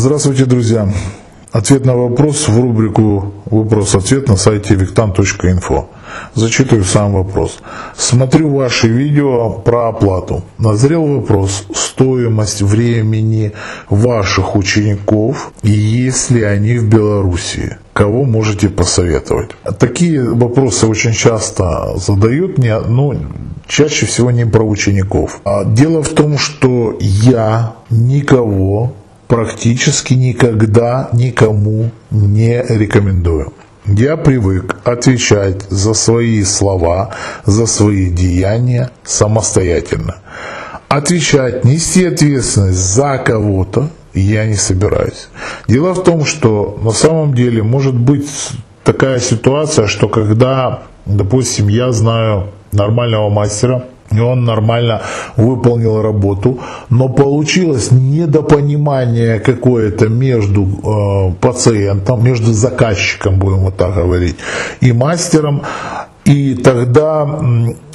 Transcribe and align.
Здравствуйте, 0.00 0.44
друзья. 0.44 0.88
Ответ 1.50 1.84
на 1.84 1.96
вопрос 1.96 2.46
в 2.46 2.60
рубрику 2.60 3.34
«Вопрос-ответ» 3.46 4.28
на 4.28 4.36
сайте 4.36 4.74
victan.info. 4.74 5.86
Зачитываю 6.36 6.84
сам 6.84 7.14
вопрос. 7.14 7.58
Смотрю 7.96 8.54
ваши 8.54 8.86
видео 8.86 9.50
про 9.50 9.88
оплату. 9.88 10.44
Назрел 10.56 11.04
вопрос 11.04 11.64
стоимость 11.74 12.62
времени 12.62 13.54
ваших 13.90 14.54
учеников, 14.54 15.50
если 15.64 16.42
они 16.42 16.78
в 16.78 16.88
Белоруссии. 16.88 17.78
Кого 17.92 18.22
можете 18.22 18.68
посоветовать? 18.68 19.50
Такие 19.80 20.22
вопросы 20.22 20.86
очень 20.86 21.12
часто 21.12 21.96
задают 21.96 22.56
мне, 22.58 22.78
но 22.78 23.16
чаще 23.66 24.06
всего 24.06 24.30
не 24.30 24.46
про 24.46 24.62
учеников. 24.62 25.40
А 25.44 25.64
Дело 25.64 26.04
в 26.04 26.10
том, 26.10 26.38
что 26.38 26.96
я 27.00 27.74
никого 27.90 28.92
практически 29.28 30.14
никогда 30.14 31.10
никому 31.12 31.90
не 32.10 32.62
рекомендую. 32.62 33.52
Я 33.86 34.16
привык 34.16 34.76
отвечать 34.84 35.62
за 35.70 35.94
свои 35.94 36.42
слова, 36.44 37.14
за 37.44 37.66
свои 37.66 38.10
деяния 38.10 38.90
самостоятельно. 39.04 40.16
Отвечать, 40.88 41.64
нести 41.64 42.04
ответственность 42.06 42.78
за 42.78 43.18
кого-то 43.18 43.90
я 44.14 44.46
не 44.46 44.56
собираюсь. 44.56 45.28
Дело 45.68 45.94
в 45.94 46.02
том, 46.02 46.24
что 46.24 46.78
на 46.82 46.90
самом 46.90 47.34
деле 47.34 47.62
может 47.62 47.94
быть 47.94 48.28
такая 48.84 49.20
ситуация, 49.20 49.86
что 49.86 50.08
когда, 50.08 50.82
допустим, 51.06 51.68
я 51.68 51.92
знаю 51.92 52.48
нормального 52.72 53.28
мастера, 53.30 53.84
и 54.10 54.20
он 54.20 54.44
нормально 54.44 55.02
выполнил 55.36 56.02
работу, 56.02 56.58
но 56.90 57.08
получилось 57.08 57.90
недопонимание 57.90 59.40
какое-то 59.40 60.08
между 60.08 60.64
э, 60.64 61.32
пациентом, 61.40 62.24
между 62.24 62.52
заказчиком, 62.52 63.38
будем 63.38 63.58
вот 63.58 63.76
так 63.76 63.94
говорить, 63.94 64.36
и 64.80 64.92
мастером, 64.92 65.62
и 66.28 66.54
тогда 66.54 67.26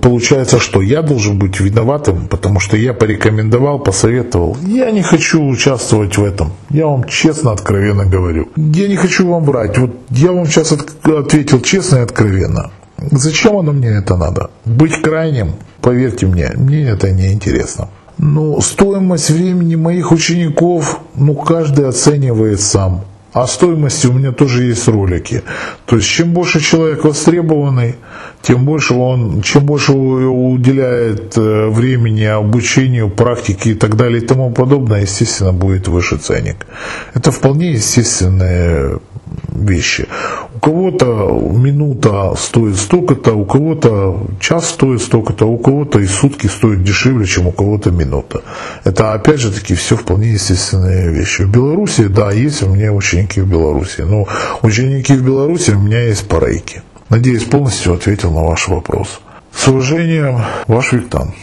получается, 0.00 0.58
что 0.58 0.80
я 0.80 1.02
должен 1.02 1.38
быть 1.38 1.60
виноватым, 1.60 2.26
потому 2.26 2.58
что 2.58 2.76
я 2.76 2.94
порекомендовал, 2.94 3.78
посоветовал. 3.78 4.56
Я 4.66 4.90
не 4.90 5.02
хочу 5.02 5.46
участвовать 5.46 6.16
в 6.16 6.24
этом. 6.24 6.52
Я 6.70 6.86
вам 6.86 7.04
честно, 7.04 7.52
откровенно 7.52 8.06
говорю. 8.06 8.48
Я 8.56 8.88
не 8.88 8.96
хочу 8.96 9.28
вам 9.28 9.44
врать. 9.44 9.76
Вот 9.76 9.90
я 10.08 10.32
вам 10.32 10.46
сейчас 10.46 10.72
ответил 11.02 11.60
честно 11.60 11.98
и 11.98 12.00
откровенно. 12.00 12.70
Зачем 13.10 13.56
оно 13.56 13.72
мне 13.72 13.88
это 13.88 14.16
надо? 14.16 14.50
Быть 14.64 15.00
крайним? 15.02 15.54
Поверьте 15.80 16.26
мне, 16.26 16.52
мне 16.54 16.88
это 16.88 17.10
не 17.10 17.32
интересно. 17.32 17.88
Но 18.18 18.60
стоимость 18.60 19.30
времени 19.30 19.74
моих 19.74 20.12
учеников, 20.12 21.00
ну, 21.14 21.34
каждый 21.34 21.88
оценивает 21.88 22.60
сам. 22.60 23.04
А 23.34 23.48
стоимости 23.48 24.06
у 24.06 24.12
меня 24.12 24.30
тоже 24.30 24.62
есть 24.66 24.86
ролики. 24.86 25.42
То 25.86 25.96
есть, 25.96 26.08
чем 26.08 26.32
больше 26.32 26.60
человек 26.60 27.04
востребованный, 27.04 27.96
тем 28.42 28.64
больше 28.64 28.94
он, 28.94 29.42
чем 29.42 29.66
больше 29.66 29.92
уделяет 29.92 31.36
э, 31.36 31.68
времени 31.68 32.22
обучению, 32.22 33.10
практике 33.10 33.70
и 33.70 33.74
так 33.74 33.96
далее 33.96 34.22
и 34.22 34.26
тому 34.26 34.52
подобное, 34.52 35.00
естественно, 35.00 35.52
будет 35.52 35.88
выше 35.88 36.16
ценник. 36.16 36.64
Это 37.14 37.32
вполне 37.32 37.72
естественные 37.72 39.00
вещи. 39.64 40.06
У 40.54 40.58
кого-то 40.58 41.30
минута 41.56 42.34
стоит 42.36 42.76
столько-то, 42.76 43.34
у 43.34 43.44
кого-то 43.44 44.26
час 44.40 44.70
стоит 44.70 45.02
столько-то, 45.02 45.46
у 45.46 45.58
кого-то 45.58 45.98
и 46.00 46.06
сутки 46.06 46.46
стоит 46.46 46.82
дешевле, 46.82 47.26
чем 47.26 47.46
у 47.46 47.52
кого-то 47.52 47.90
минута. 47.90 48.42
Это 48.84 49.12
опять 49.12 49.40
же 49.40 49.52
таки 49.52 49.74
все 49.74 49.96
вполне 49.96 50.32
естественные 50.32 51.10
вещи. 51.10 51.42
В 51.42 51.50
Беларуси, 51.50 52.06
да, 52.06 52.32
есть 52.32 52.62
у 52.62 52.68
меня 52.68 52.92
ученики 52.92 53.40
в 53.40 53.48
Беларуси, 53.48 54.02
но 54.02 54.26
ученики 54.62 55.14
в 55.14 55.24
Беларуси 55.24 55.70
у 55.70 55.80
меня 55.80 56.00
есть 56.02 56.28
по 56.28 56.44
рейке. 56.44 56.82
Надеюсь, 57.08 57.44
полностью 57.44 57.94
ответил 57.94 58.32
на 58.32 58.42
ваш 58.42 58.68
вопрос. 58.68 59.20
С 59.54 59.68
уважением, 59.68 60.40
ваш 60.66 60.92
Виктан. 60.92 61.34